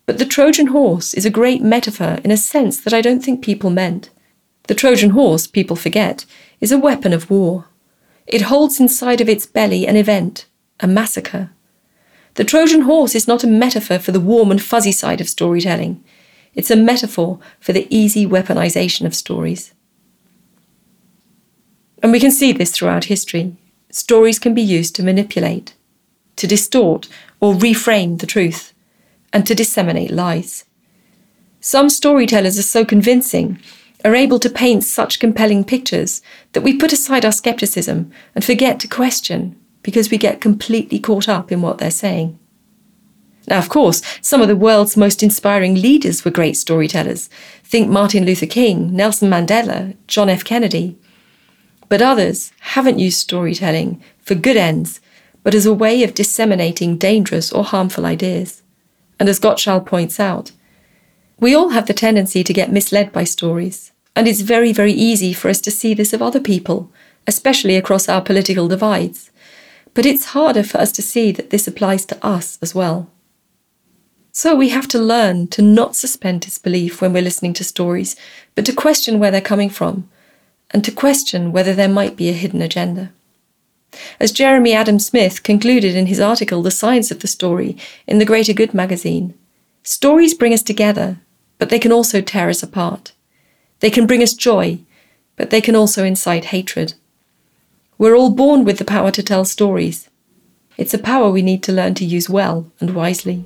But 0.10 0.18
the 0.18 0.26
Trojan 0.26 0.66
horse 0.66 1.14
is 1.14 1.24
a 1.24 1.30
great 1.30 1.62
metaphor 1.62 2.18
in 2.24 2.32
a 2.32 2.36
sense 2.36 2.82
that 2.82 2.96
I 2.96 3.00
don't 3.00 3.24
think 3.24 3.44
people 3.44 3.70
meant. 3.70 4.10
The 4.64 4.74
Trojan 4.74 5.12
horse, 5.12 5.46
people 5.46 5.76
forget, 5.76 6.26
is 6.60 6.72
a 6.72 6.80
weapon 6.80 7.14
of 7.14 7.30
war. 7.30 7.66
It 8.26 8.42
holds 8.50 8.80
inside 8.80 9.22
of 9.22 9.30
its 9.30 9.46
belly 9.46 9.86
an 9.86 9.96
event, 9.96 10.48
a 10.80 10.88
massacre. 10.88 11.52
The 12.34 12.44
Trojan 12.44 12.82
horse 12.82 13.14
is 13.14 13.28
not 13.28 13.44
a 13.44 13.48
metaphor 13.66 14.00
for 14.00 14.12
the 14.12 14.20
warm 14.20 14.50
and 14.50 14.60
fuzzy 14.60 14.92
side 14.92 15.22
of 15.22 15.30
storytelling. 15.30 16.04
It's 16.56 16.72
a 16.72 16.76
metaphor 16.76 17.38
for 17.60 17.72
the 17.72 17.86
easy 17.96 18.26
weaponization 18.26 19.06
of 19.06 19.14
stories. 19.14 19.76
And 22.02 22.12
we 22.12 22.20
can 22.20 22.32
see 22.32 22.52
this 22.52 22.72
throughout 22.72 23.04
history. 23.14 23.56
Stories 23.92 24.40
can 24.40 24.56
be 24.56 24.64
used 24.64 24.96
to 24.96 25.04
manipulate, 25.04 25.76
to 26.38 26.48
distort 26.48 27.08
or 27.40 27.54
reframe 27.54 28.20
the 28.20 28.26
truth, 28.26 28.74
and 29.34 29.46
to 29.46 29.56
disseminate 29.56 30.12
lies. 30.12 30.66
Some 31.62 31.90
storytellers 31.90 32.58
are 32.58 32.64
so 32.64 32.86
convincing 32.86 33.60
are 34.06 34.16
able 34.16 34.40
to 34.40 34.50
paint 34.50 34.84
such 34.84 35.20
compelling 35.20 35.64
pictures 35.64 36.22
that 36.54 36.62
we 36.62 36.78
put 36.78 36.94
aside 36.94 37.26
our 37.26 37.32
skepticism 37.32 38.12
and 38.34 38.46
forget 38.46 38.80
to 38.80 38.88
question 38.88 39.60
because 39.84 40.10
we 40.10 40.18
get 40.18 40.42
completely 40.42 41.00
caught 41.00 41.28
up 41.28 41.52
in 41.52 41.62
what 41.62 41.78
they're 41.78 41.92
saying. 41.92 42.40
Now, 43.48 43.58
of 43.58 43.68
course, 43.68 44.02
some 44.22 44.42
of 44.42 44.48
the 44.48 44.56
world's 44.56 44.96
most 44.96 45.24
inspiring 45.24 45.76
leaders 45.76 46.24
were 46.24 46.32
great 46.32 46.56
storytellers. 46.56 47.30
Think 47.64 47.90
Martin 47.90 48.26
Luther 48.26 48.46
King, 48.46 48.96
Nelson 48.96 49.30
Mandela, 49.30 49.96
John 50.08 50.30
F. 50.30 50.44
Kennedy. 50.44 50.98
But 51.88 52.02
others 52.02 52.52
haven't 52.60 53.00
used 53.00 53.18
storytelling 53.18 54.02
for 54.22 54.36
good 54.36 54.56
ends, 54.56 55.02
but 55.44 55.56
as 55.56 55.66
a 55.66 55.74
way 55.74 56.04
of 56.04 56.14
disseminating 56.14 56.98
dangerous 56.98 57.52
or 57.52 57.64
harmful 57.64 58.06
ideas. 58.06 58.62
And 59.20 59.28
as 59.28 59.40
Gottschall 59.40 59.86
points 59.86 60.20
out, 60.20 60.52
we 61.40 61.54
all 61.54 61.70
have 61.70 61.88
the 61.88 61.94
tendency 61.94 62.44
to 62.44 62.54
get 62.54 62.72
misled 62.72 63.12
by 63.12 63.24
stories, 63.24 63.92
and 64.16 64.28
it's 64.28 64.42
very, 64.42 64.74
very 64.74 64.94
easy 64.94 65.34
for 65.34 65.50
us 65.50 65.62
to 65.62 65.72
see 65.72 65.94
this 65.94 66.14
of 66.14 66.22
other 66.22 66.40
people, 66.40 66.92
especially 67.28 67.76
across 67.76 68.10
our 68.10 68.22
political 68.22 68.68
divides. 68.68 69.30
But 69.94 70.06
it's 70.06 70.34
harder 70.34 70.64
for 70.64 70.80
us 70.80 70.92
to 70.94 71.02
see 71.02 71.32
that 71.34 71.50
this 71.50 71.68
applies 71.68 72.06
to 72.06 72.26
us 72.26 72.58
as 72.62 72.74
well. 72.74 73.10
So 74.32 74.56
we 74.56 74.70
have 74.70 74.88
to 74.90 75.00
learn 75.00 75.48
to 75.48 75.62
not 75.62 75.96
suspend 75.96 76.42
disbelief 76.42 77.02
when 77.02 77.12
we're 77.14 77.22
listening 77.22 77.54
to 77.56 77.64
stories, 77.64 78.16
but 78.56 78.66
to 78.66 78.74
question 78.74 79.20
where 79.20 79.32
they're 79.32 79.42
coming 79.42 79.70
from, 79.70 80.10
and 80.72 80.84
to 80.86 80.92
question 80.92 81.52
whether 81.52 81.74
there 81.74 81.90
might 81.90 82.16
be 82.16 82.30
a 82.30 82.34
hidden 82.34 82.62
agenda. 82.62 83.12
As 84.20 84.32
Jeremy 84.32 84.74
Adam 84.74 85.00
Smith 85.00 85.44
concluded 85.44 85.96
in 85.96 86.06
his 86.06 86.20
article 86.20 86.62
The 86.62 86.72
Science 86.72 87.12
of 87.12 87.20
the 87.20 87.28
Story 87.28 87.78
in 88.08 88.20
the 88.20 88.26
Greater 88.26 88.54
Good 88.54 88.74
magazine, 88.74 89.34
stories 89.84 90.34
bring 90.34 90.54
us 90.54 90.64
together 90.64 91.20
but 91.60 91.70
they 91.70 91.78
can 91.78 91.92
also 91.92 92.22
tear 92.22 92.50
us 92.50 92.64
apart. 92.64 93.12
They 93.82 93.92
can 93.92 94.08
bring 94.08 94.24
us 94.24 94.34
joy, 94.34 94.80
but 95.36 95.52
they 95.52 95.62
can 95.62 95.76
also 95.76 96.04
incite 96.04 96.46
hatred. 96.46 96.96
We're 97.98 98.16
all 98.16 98.32
born 98.32 98.64
with 98.64 98.80
the 98.80 98.86
power 98.86 99.12
to 99.12 99.22
tell 99.22 99.46
stories. 99.46 100.10
It's 100.78 100.94
a 100.94 100.98
power 100.98 101.30
we 101.30 101.42
need 101.42 101.62
to 101.64 101.74
learn 101.74 101.94
to 101.96 102.06
use 102.06 102.30
well 102.30 102.72
and 102.80 102.96
wisely. 102.96 103.46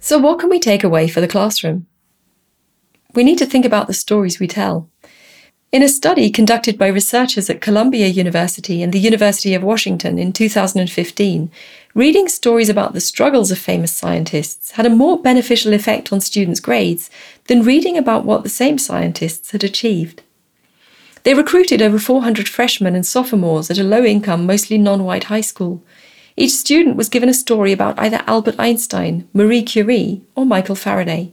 So, 0.00 0.18
what 0.18 0.40
can 0.40 0.50
we 0.50 0.58
take 0.58 0.82
away 0.82 1.06
for 1.06 1.20
the 1.20 1.28
classroom? 1.28 1.86
We 3.14 3.22
need 3.22 3.38
to 3.38 3.46
think 3.46 3.64
about 3.64 3.86
the 3.86 3.94
stories 3.94 4.40
we 4.40 4.48
tell. 4.48 4.89
In 5.72 5.84
a 5.84 5.88
study 5.88 6.30
conducted 6.30 6.76
by 6.76 6.88
researchers 6.88 7.48
at 7.48 7.60
Columbia 7.60 8.08
University 8.08 8.82
and 8.82 8.92
the 8.92 8.98
University 8.98 9.54
of 9.54 9.62
Washington 9.62 10.18
in 10.18 10.32
2015, 10.32 11.48
reading 11.94 12.26
stories 12.26 12.68
about 12.68 12.92
the 12.92 13.00
struggles 13.00 13.52
of 13.52 13.58
famous 13.58 13.92
scientists 13.92 14.72
had 14.72 14.84
a 14.84 14.90
more 14.90 15.22
beneficial 15.22 15.72
effect 15.72 16.12
on 16.12 16.20
students' 16.20 16.58
grades 16.58 17.08
than 17.46 17.62
reading 17.62 17.96
about 17.96 18.24
what 18.24 18.42
the 18.42 18.48
same 18.48 18.78
scientists 18.78 19.52
had 19.52 19.62
achieved. 19.62 20.24
They 21.22 21.34
recruited 21.34 21.80
over 21.80 22.00
400 22.00 22.48
freshmen 22.48 22.96
and 22.96 23.06
sophomores 23.06 23.70
at 23.70 23.78
a 23.78 23.84
low 23.84 24.02
income, 24.02 24.46
mostly 24.46 24.76
non 24.76 25.04
white 25.04 25.24
high 25.24 25.40
school. 25.40 25.84
Each 26.36 26.50
student 26.50 26.96
was 26.96 27.08
given 27.08 27.28
a 27.28 27.34
story 27.34 27.70
about 27.70 27.96
either 27.96 28.24
Albert 28.26 28.56
Einstein, 28.58 29.28
Marie 29.32 29.62
Curie, 29.62 30.22
or 30.34 30.44
Michael 30.44 30.74
Faraday. 30.74 31.32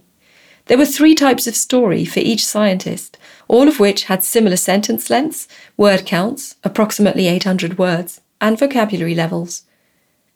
There 0.67 0.77
were 0.77 0.86
three 0.86 1.15
types 1.15 1.48
of 1.48 1.56
story 1.56 2.06
for 2.06 2.20
each 2.20 2.46
scientist, 2.46 3.17
all 3.48 3.68
of 3.68 3.80
which 3.80 4.06
had 4.06 4.24
similar 4.24 4.58
sentence 4.58 5.10
lengths, 5.10 5.48
word 5.75 6.06
counts, 6.06 6.56
approximately 6.63 7.27
800 7.27 7.77
words, 7.77 8.22
and 8.42 8.60
vocabulary 8.60 9.16
levels. 9.16 9.63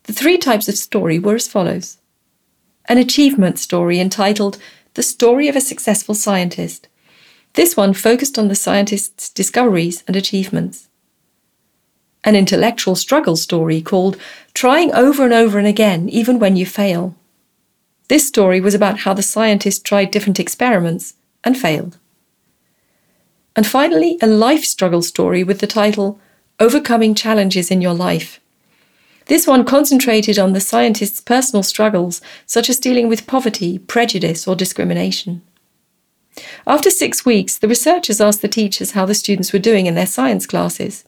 The 0.03 0.13
three 0.13 0.37
types 0.37 0.67
of 0.67 0.75
story 0.75 1.19
were 1.19 1.35
as 1.35 1.47
follows 1.47 1.97
an 2.85 2.97
achievement 2.97 3.59
story 3.59 3.99
entitled 3.99 4.57
The 4.95 5.03
Story 5.03 5.47
of 5.47 5.55
a 5.55 5.61
Successful 5.61 6.15
Scientist. 6.15 6.87
This 7.53 7.77
one 7.77 7.93
focused 7.93 8.39
on 8.39 8.47
the 8.47 8.55
scientist's 8.55 9.29
discoveries 9.29 10.03
and 10.07 10.15
achievements. 10.15 10.89
An 12.23 12.35
intellectual 12.35 12.95
struggle 12.95 13.35
story 13.35 13.81
called 13.81 14.17
Trying 14.53 14.93
Over 14.93 15.23
and 15.23 15.33
Over 15.33 15.57
and 15.57 15.67
Again, 15.67 16.09
Even 16.09 16.39
When 16.39 16.55
You 16.55 16.65
Fail. 16.65 17.15
This 18.09 18.27
story 18.27 18.59
was 18.59 18.73
about 18.73 18.99
how 18.99 19.13
the 19.13 19.23
scientist 19.23 19.85
tried 19.85 20.11
different 20.11 20.39
experiments 20.39 21.13
and 21.43 21.57
failed. 21.57 21.97
And 23.55 23.67
finally, 23.67 24.17
a 24.21 24.27
life 24.27 24.63
struggle 24.63 25.01
story 25.01 25.43
with 25.43 25.59
the 25.59 25.67
title 25.67 26.19
Overcoming 26.59 27.15
Challenges 27.15 27.71
in 27.71 27.81
Your 27.81 27.93
Life. 27.93 28.39
This 29.25 29.47
one 29.47 29.65
concentrated 29.65 30.39
on 30.39 30.53
the 30.53 30.59
scientist's 30.59 31.21
personal 31.21 31.63
struggles, 31.63 32.21
such 32.45 32.69
as 32.69 32.79
dealing 32.79 33.07
with 33.07 33.27
poverty, 33.27 33.79
prejudice, 33.79 34.47
or 34.47 34.55
discrimination. 34.55 35.41
After 36.65 36.89
six 36.89 37.25
weeks, 37.25 37.57
the 37.57 37.67
researchers 37.67 38.21
asked 38.21 38.41
the 38.41 38.47
teachers 38.47 38.91
how 38.91 39.05
the 39.05 39.15
students 39.15 39.51
were 39.51 39.59
doing 39.59 39.85
in 39.85 39.95
their 39.95 40.05
science 40.05 40.45
classes. 40.45 41.03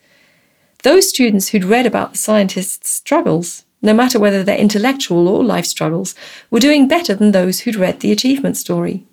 Those 0.84 1.08
students 1.08 1.50
who'd 1.50 1.64
read 1.64 1.86
about 1.86 2.12
the 2.12 2.18
scientist's 2.18 2.90
struggles 2.90 3.64
no 3.84 3.94
matter 3.94 4.18
whether 4.18 4.44
they're 4.44 4.58
intellectual 4.58 5.28
or 5.28 5.44
life 5.44 5.66
struggles, 5.66 6.16
were 6.50 6.60
doing 6.60 6.88
better 6.88 7.14
than 7.14 7.32
those 7.32 7.60
who'd 7.60 7.76
read 7.76 8.00
the 8.00 8.14
achievement 8.14 8.56
story. 8.56 9.06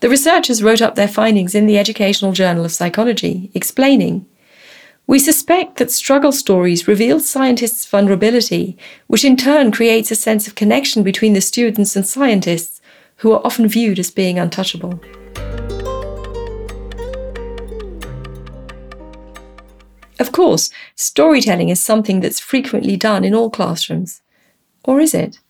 The 0.00 0.10
researchers 0.10 0.62
wrote 0.62 0.82
up 0.82 0.94
their 0.94 1.08
findings 1.08 1.54
in 1.54 1.66
the 1.66 1.78
Educational 1.78 2.32
Journal 2.32 2.66
of 2.66 2.72
Psychology, 2.72 3.50
explaining 3.54 4.26
We 5.06 5.18
suspect 5.18 5.76
that 5.76 5.90
struggle 5.90 6.32
stories 6.32 6.86
reveal 6.86 7.18
scientists' 7.18 7.86
vulnerability, 7.86 8.76
which 9.06 9.24
in 9.24 9.36
turn 9.38 9.72
creates 9.72 10.10
a 10.10 10.14
sense 10.14 10.46
of 10.46 10.54
connection 10.54 11.02
between 11.02 11.32
the 11.32 11.40
students 11.40 11.96
and 11.96 12.06
scientists, 12.06 12.82
who 13.16 13.32
are 13.32 13.40
often 13.46 13.68
viewed 13.68 13.98
as 13.98 14.10
being 14.10 14.38
untouchable. 14.38 15.00
Of 20.18 20.32
course, 20.32 20.70
storytelling 20.94 21.70
is 21.70 21.80
something 21.80 22.20
that's 22.20 22.40
frequently 22.40 22.96
done 22.96 23.24
in 23.24 23.34
all 23.34 23.48
classrooms. 23.48 24.20
Or 24.84 25.00
is 25.00 25.14
it? 25.14 25.40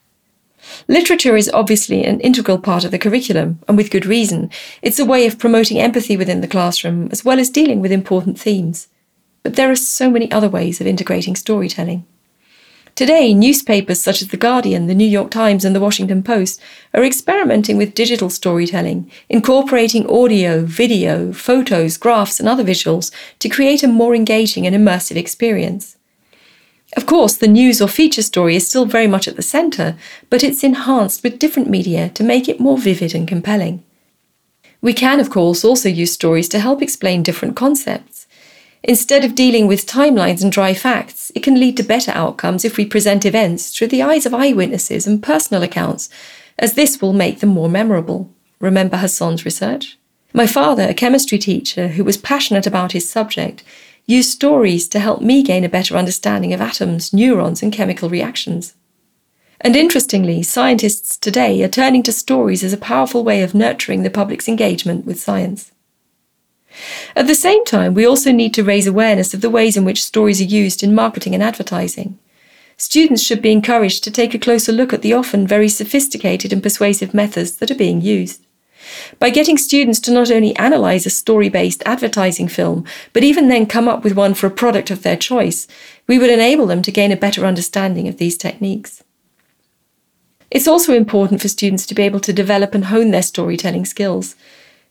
Literature 0.88 1.36
is 1.36 1.50
obviously 1.52 2.04
an 2.04 2.20
integral 2.20 2.58
part 2.58 2.84
of 2.84 2.90
the 2.90 2.98
curriculum, 2.98 3.60
and 3.68 3.76
with 3.76 3.90
good 3.90 4.06
reason. 4.06 4.50
It's 4.82 4.98
a 4.98 5.04
way 5.04 5.26
of 5.26 5.38
promoting 5.38 5.78
empathy 5.78 6.16
within 6.16 6.40
the 6.40 6.48
classroom, 6.48 7.08
as 7.10 7.24
well 7.24 7.38
as 7.38 7.50
dealing 7.50 7.80
with 7.80 7.92
important 7.92 8.38
themes. 8.38 8.88
But 9.42 9.56
there 9.56 9.70
are 9.70 9.76
so 9.76 10.10
many 10.10 10.30
other 10.30 10.48
ways 10.48 10.80
of 10.80 10.86
integrating 10.86 11.36
storytelling. 11.36 12.04
Today, 12.96 13.34
newspapers 13.34 14.00
such 14.00 14.22
as 14.22 14.28
The 14.28 14.38
Guardian, 14.38 14.86
The 14.86 14.94
New 14.94 15.06
York 15.06 15.30
Times, 15.30 15.66
and 15.66 15.76
The 15.76 15.80
Washington 15.80 16.22
Post 16.22 16.62
are 16.94 17.04
experimenting 17.04 17.76
with 17.76 17.92
digital 17.92 18.30
storytelling, 18.30 19.10
incorporating 19.28 20.08
audio, 20.08 20.62
video, 20.64 21.30
photos, 21.30 21.98
graphs, 21.98 22.40
and 22.40 22.48
other 22.48 22.64
visuals 22.64 23.12
to 23.40 23.50
create 23.50 23.82
a 23.82 23.86
more 23.86 24.14
engaging 24.14 24.66
and 24.66 24.74
immersive 24.74 25.16
experience. 25.16 25.95
Of 26.94 27.06
course, 27.06 27.36
the 27.36 27.48
news 27.48 27.82
or 27.82 27.88
feature 27.88 28.22
story 28.22 28.54
is 28.56 28.66
still 28.66 28.86
very 28.86 29.06
much 29.06 29.26
at 29.26 29.36
the 29.36 29.42
centre, 29.42 29.96
but 30.30 30.44
it's 30.44 30.62
enhanced 30.62 31.22
with 31.22 31.38
different 31.38 31.68
media 31.68 32.10
to 32.10 32.22
make 32.22 32.48
it 32.48 32.60
more 32.60 32.78
vivid 32.78 33.14
and 33.14 33.26
compelling. 33.26 33.82
We 34.80 34.92
can, 34.92 35.18
of 35.18 35.30
course, 35.30 35.64
also 35.64 35.88
use 35.88 36.12
stories 36.12 36.48
to 36.50 36.60
help 36.60 36.80
explain 36.80 37.22
different 37.22 37.56
concepts. 37.56 38.26
Instead 38.82 39.24
of 39.24 39.34
dealing 39.34 39.66
with 39.66 39.86
timelines 39.86 40.42
and 40.44 40.52
dry 40.52 40.74
facts, 40.74 41.32
it 41.34 41.42
can 41.42 41.58
lead 41.58 41.76
to 41.76 41.82
better 41.82 42.12
outcomes 42.12 42.64
if 42.64 42.76
we 42.76 42.86
present 42.86 43.26
events 43.26 43.76
through 43.76 43.88
the 43.88 44.02
eyes 44.02 44.26
of 44.26 44.32
eyewitnesses 44.32 45.08
and 45.08 45.22
personal 45.22 45.64
accounts, 45.64 46.08
as 46.58 46.74
this 46.74 47.02
will 47.02 47.12
make 47.12 47.40
them 47.40 47.48
more 47.50 47.68
memorable. 47.68 48.30
Remember 48.60 48.96
Hasson's 48.96 49.44
research? 49.44 49.98
My 50.32 50.46
father, 50.46 50.84
a 50.84 50.94
chemistry 50.94 51.38
teacher 51.38 51.88
who 51.88 52.04
was 52.04 52.16
passionate 52.16 52.66
about 52.66 52.92
his 52.92 53.08
subject, 53.08 53.64
use 54.06 54.30
stories 54.30 54.88
to 54.88 55.00
help 55.00 55.20
me 55.20 55.42
gain 55.42 55.64
a 55.64 55.68
better 55.68 55.96
understanding 55.96 56.52
of 56.52 56.60
atoms, 56.60 57.12
neurons, 57.12 57.62
and 57.62 57.72
chemical 57.72 58.08
reactions. 58.08 58.74
And 59.60 59.74
interestingly, 59.74 60.42
scientists 60.42 61.16
today 61.16 61.62
are 61.62 61.68
turning 61.68 62.02
to 62.04 62.12
stories 62.12 62.62
as 62.62 62.72
a 62.72 62.78
powerful 62.78 63.24
way 63.24 63.42
of 63.42 63.54
nurturing 63.54 64.02
the 64.02 64.10
public's 64.10 64.48
engagement 64.48 65.06
with 65.06 65.20
science. 65.20 65.72
At 67.16 67.26
the 67.26 67.34
same 67.34 67.64
time, 67.64 67.94
we 67.94 68.06
also 68.06 68.32
need 68.32 68.52
to 68.54 68.64
raise 68.64 68.86
awareness 68.86 69.32
of 69.34 69.40
the 69.40 69.50
ways 69.50 69.76
in 69.76 69.84
which 69.84 70.04
stories 70.04 70.40
are 70.40 70.44
used 70.44 70.82
in 70.82 70.94
marketing 70.94 71.34
and 71.34 71.42
advertising. 71.42 72.18
Students 72.76 73.22
should 73.22 73.40
be 73.40 73.52
encouraged 73.52 74.04
to 74.04 74.10
take 74.10 74.34
a 74.34 74.38
closer 74.38 74.72
look 74.72 74.92
at 74.92 75.00
the 75.00 75.14
often 75.14 75.46
very 75.46 75.68
sophisticated 75.68 76.52
and 76.52 76.62
persuasive 76.62 77.14
methods 77.14 77.56
that 77.56 77.70
are 77.70 77.74
being 77.76 78.02
used. 78.02 78.45
By 79.18 79.30
getting 79.30 79.58
students 79.58 80.00
to 80.00 80.10
not 80.10 80.30
only 80.30 80.56
analyze 80.56 81.06
a 81.06 81.10
story 81.10 81.48
based 81.48 81.82
advertising 81.86 82.48
film, 82.48 82.84
but 83.12 83.24
even 83.24 83.48
then 83.48 83.66
come 83.66 83.88
up 83.88 84.04
with 84.04 84.16
one 84.16 84.34
for 84.34 84.46
a 84.46 84.50
product 84.50 84.90
of 84.90 85.02
their 85.02 85.16
choice, 85.16 85.66
we 86.06 86.18
would 86.18 86.30
enable 86.30 86.66
them 86.66 86.82
to 86.82 86.92
gain 86.92 87.12
a 87.12 87.16
better 87.16 87.44
understanding 87.44 88.08
of 88.08 88.18
these 88.18 88.36
techniques. 88.36 89.02
It's 90.50 90.68
also 90.68 90.94
important 90.94 91.40
for 91.40 91.48
students 91.48 91.86
to 91.86 91.94
be 91.94 92.02
able 92.02 92.20
to 92.20 92.32
develop 92.32 92.74
and 92.74 92.86
hone 92.86 93.10
their 93.10 93.22
storytelling 93.22 93.84
skills, 93.84 94.36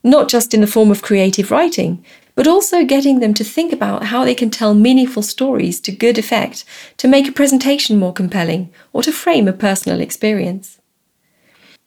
not 0.04 0.30
just 0.30 0.54
in 0.54 0.62
the 0.62 0.68
form 0.68 0.92
of 0.92 1.02
creative 1.02 1.50
writing, 1.50 2.04
but 2.36 2.48
also 2.48 2.84
getting 2.84 3.20
them 3.20 3.34
to 3.34 3.44
think 3.44 3.72
about 3.72 4.06
how 4.06 4.26
they 4.26 4.36
can 4.36 4.50
tell 4.50 4.74
meaningful 4.74 5.24
stories 5.24 5.80
to 5.80 5.92
good 5.92 6.18
effect 6.18 6.66
to 6.98 7.08
make 7.08 7.28
a 7.28 7.32
presentation 7.32 7.98
more 7.98 8.14
compelling 8.14 8.70
or 8.92 9.02
to 9.02 9.12
frame 9.12 9.48
a 9.48 9.54
personal 9.54 10.02
experience. 10.02 10.80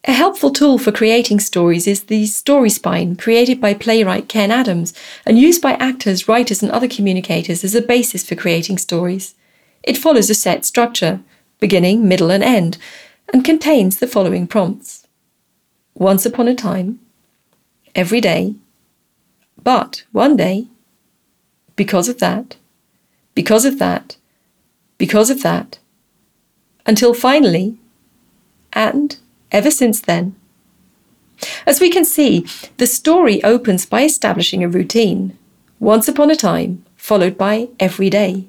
A 0.05 0.12
helpful 0.12 0.50
tool 0.50 0.78
for 0.78 0.93
creating 0.93 1.40
stories 1.40 1.87
is 1.87 2.05
the 2.05 2.26
Story 2.26 2.71
Spine, 2.71 3.17
created 3.17 3.61
by 3.61 3.75
playwright 3.75 4.28
Kenn 4.28 4.52
Adams 4.52 4.95
and 5.26 5.38
used 5.38 5.61
by 5.61 5.73
actors, 5.73 6.28
writers, 6.28 6.62
and 6.62 6.71
other 6.71 6.88
communicators 6.88 7.64
as 7.64 7.75
a 7.75 7.83
basis 7.83 8.25
for 8.25 8.37
creating 8.37 8.78
stories. 8.78 9.35
It 9.83 9.99
follows 9.99 10.31
a 10.31 10.35
set 10.35 10.64
structure, 10.64 11.21
beginning, 11.59 12.07
middle, 12.07 12.31
and 12.31 12.45
end, 12.45 12.78
and 13.33 13.45
contains 13.45 13.99
the 13.99 14.07
following 14.07 14.47
prompts 14.47 15.07
Once 15.95 16.25
upon 16.25 16.47
a 16.47 16.55
time, 16.55 17.00
every 17.95 18.21
day, 18.21 18.55
but 19.62 20.05
one 20.12 20.37
day, 20.37 20.69
because 21.75 22.09
of 22.09 22.21
that, 22.21 22.57
because 23.35 23.64
of 23.64 23.78
that, 23.81 24.17
because 24.97 25.28
of 25.28 25.43
that, 25.43 25.80
until 26.87 27.13
finally, 27.13 27.76
and 28.73 29.19
ever 29.52 29.71
since 29.71 30.00
then. 30.00 30.34
As 31.67 31.80
we 31.80 31.91
can 31.91 32.04
see, 32.04 32.47
the 32.78 32.87
story 32.87 33.43
opens 33.45 33.87
by 33.87 34.02
establishing 34.02 34.65
a 34.65 34.69
routine, 34.69 35.39
once 35.78 36.08
upon 36.08 36.30
a 36.30 36.37
time, 36.37 36.84
followed 36.97 37.39
by 37.39 37.69
every 37.78 38.11
day. 38.11 38.47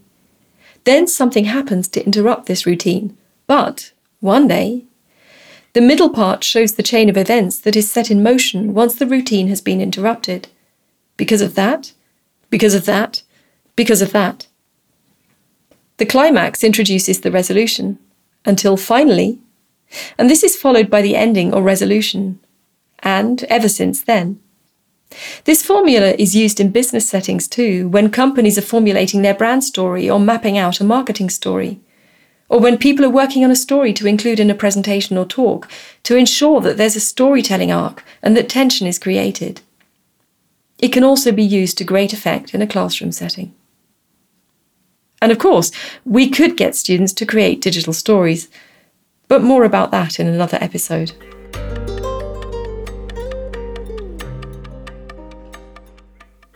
Then 0.86 1.08
something 1.08 1.46
happens 1.46 1.88
to 1.90 2.04
interrupt 2.04 2.48
this 2.48 2.66
routine, 2.66 3.16
but 3.46 3.92
one 4.20 4.48
day, 4.48 4.86
the 5.74 5.82
middle 5.82 6.10
part 6.10 6.44
shows 6.44 6.74
the 6.74 6.84
chain 6.84 7.10
of 7.10 7.18
events 7.18 7.60
that 7.60 7.76
is 7.76 7.92
set 7.92 8.10
in 8.10 8.24
motion 8.24 8.74
once 8.74 8.96
the 8.96 9.06
routine 9.06 9.50
has 9.50 9.62
been 9.62 9.82
interrupted. 9.82 10.48
Because 11.16 11.42
of 11.42 11.54
that, 11.56 11.94
because 12.50 12.74
of 12.74 12.86
that, 12.86 13.22
because 13.76 14.02
of 14.02 14.12
that. 14.12 14.48
The 15.98 16.06
climax 16.06 16.64
introduces 16.64 17.22
the 17.22 17.32
resolution, 17.32 18.00
until 18.46 18.78
finally 18.78 19.40
and 20.18 20.30
this 20.30 20.44
is 20.44 20.56
followed 20.56 20.90
by 20.90 21.02
the 21.02 21.16
ending 21.16 21.54
or 21.54 21.62
resolution, 21.62 22.40
and 23.00 23.44
ever 23.44 23.70
since 23.70 24.04
then. 24.04 24.40
This 25.46 25.66
formula 25.66 26.14
is 26.20 26.36
used 26.36 26.60
in 26.60 26.72
business 26.72 27.10
settings 27.10 27.48
too, 27.48 27.90
when 27.90 28.12
companies 28.12 28.58
are 28.58 28.64
formulating 28.64 29.22
their 29.22 29.34
brand 29.34 29.64
story 29.64 30.10
or 30.10 30.20
mapping 30.20 30.58
out 30.58 30.80
a 30.80 30.84
marketing 30.84 31.30
story, 31.30 31.80
or 32.48 32.60
when 32.60 32.78
people 32.78 33.06
are 33.06 33.10
working 33.10 33.44
on 33.44 33.52
a 33.52 33.56
story 33.56 33.94
to 33.94 34.08
include 34.08 34.40
in 34.40 34.50
a 34.50 34.56
presentation 34.56 35.18
or 35.18 35.26
talk 35.26 35.70
to 36.04 36.16
ensure 36.16 36.62
that 36.62 36.78
there's 36.78 36.96
a 36.96 37.00
storytelling 37.00 37.72
arc 37.72 38.04
and 38.22 38.36
that 38.36 38.50
tension 38.50 38.88
is 38.88 39.00
created. 39.00 39.62
It 40.80 40.94
can 40.94 41.04
also 41.04 41.32
be 41.32 41.44
used 41.44 41.78
to 41.78 41.84
great 41.84 42.14
effect 42.14 42.54
in 42.54 42.62
a 42.62 42.68
classroom 42.68 43.12
setting. 43.12 43.54
And 45.22 45.32
of 45.32 45.38
course, 45.38 45.72
we 46.06 46.30
could 46.30 46.56
get 46.56 46.76
students 46.76 47.14
to 47.14 47.26
create 47.26 47.62
digital 47.62 47.94
stories, 47.94 48.48
but 49.30 49.42
more 49.42 49.64
about 49.64 49.92
that 49.92 50.20
in 50.20 50.28
another 50.28 50.58
episode. 50.60 51.14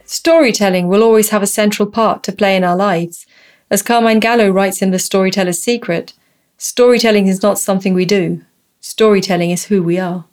Storytelling 0.03 0.89
will 0.89 1.03
always 1.03 1.29
have 1.29 1.41
a 1.41 1.47
central 1.47 1.89
part 1.89 2.23
to 2.23 2.31
play 2.31 2.55
in 2.55 2.63
our 2.63 2.75
lives. 2.75 3.25
As 3.71 3.81
Carmine 3.81 4.19
Gallo 4.19 4.49
writes 4.49 4.81
in 4.81 4.91
The 4.91 4.99
Storyteller's 4.99 5.61
Secret, 5.61 6.13
storytelling 6.57 7.27
is 7.27 7.41
not 7.41 7.57
something 7.57 7.93
we 7.93 8.05
do, 8.05 8.41
storytelling 8.81 9.51
is 9.51 9.65
who 9.65 9.81
we 9.81 9.97
are. 9.97 10.25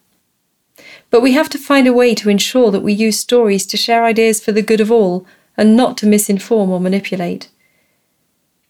But 1.10 1.22
we 1.22 1.32
have 1.32 1.48
to 1.50 1.58
find 1.58 1.86
a 1.86 1.92
way 1.92 2.14
to 2.14 2.30
ensure 2.30 2.70
that 2.70 2.82
we 2.82 2.92
use 2.92 3.18
stories 3.18 3.66
to 3.66 3.76
share 3.76 4.04
ideas 4.04 4.42
for 4.42 4.52
the 4.52 4.62
good 4.62 4.80
of 4.80 4.90
all 4.90 5.26
and 5.56 5.76
not 5.76 5.96
to 5.98 6.06
misinform 6.06 6.68
or 6.68 6.80
manipulate. 6.80 7.48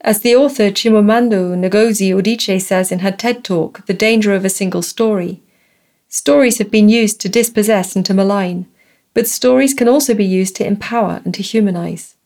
As 0.02 0.20
the 0.20 0.34
author 0.34 0.70
Chimamanda 0.70 1.54
Ngozi 1.54 2.10
Adichie 2.14 2.60
says 2.60 2.90
in 2.90 3.00
her 3.00 3.10
TED 3.10 3.44
Talk, 3.44 3.84
The 3.84 3.92
Danger 3.92 4.34
of 4.34 4.46
a 4.46 4.48
Single 4.48 4.80
Story, 4.80 5.42
stories 6.08 6.56
have 6.56 6.70
been 6.70 6.88
used 6.88 7.20
to 7.20 7.28
dispossess 7.28 7.94
and 7.94 8.06
to 8.06 8.14
malign, 8.14 8.66
but 9.12 9.28
stories 9.28 9.74
can 9.74 9.88
also 9.88 10.14
be 10.14 10.24
used 10.24 10.56
to 10.56 10.66
empower 10.66 11.20
and 11.26 11.34
to 11.34 11.42
humanize. 11.42 12.16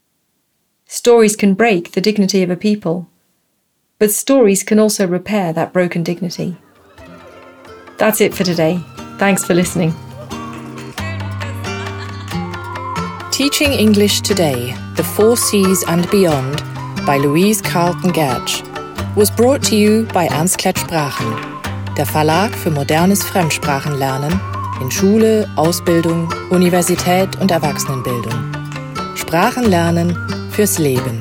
Stories 0.87 1.35
can 1.35 1.55
break 1.55 1.93
the 1.93 2.01
dignity 2.01 2.45
of 2.45 2.51
a 2.51 2.57
people, 2.57 3.09
but 3.99 4.13
stories 4.13 4.63
can 4.63 4.79
also 4.79 5.05
repair 5.09 5.53
that 5.53 5.73
broken 5.73 6.05
dignity. 6.05 6.57
That's 7.99 8.21
it 8.21 8.35
for 8.35 8.45
today. 8.45 8.79
Thanks 9.19 9.45
for 9.45 9.55
listening. 9.55 9.93
Teaching 13.33 13.73
English 13.73 14.21
Today, 14.21 14.77
The 14.95 15.03
Four 15.03 15.37
Cs 15.37 15.83
and 15.89 16.09
Beyond 16.13 16.74
by 17.07 17.19
Louise 17.19 17.61
Carlton 17.61 18.13
Gertsch 18.13 18.63
was 19.15 19.31
brought 19.31 19.63
to 19.63 19.77
you 19.77 20.07
by 20.15 20.27
Ernst 20.27 20.59
Klett 20.59 20.79
Sprachen, 20.79 21.27
der 21.97 22.07
Verlag 22.07 22.55
für 22.55 22.71
modernes 22.71 23.23
Fremdsprachenlernen 23.23 24.41
in 24.81 24.91
Schule, 24.91 25.49
Ausbildung, 25.57 26.33
Universität 26.51 27.37
und 27.41 27.51
Erwachsenenbildung. 27.51 28.53
Sprachenlernen 29.17 30.17
fürs 30.51 30.79
Leben. 30.79 31.19